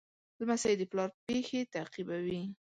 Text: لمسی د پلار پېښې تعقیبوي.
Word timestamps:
لمسی 0.39 0.73
د 0.77 0.81
پلار 0.91 1.09
پېښې 1.27 1.59
تعقیبوي. 1.73 2.41